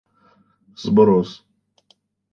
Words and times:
Сброс 0.83 1.45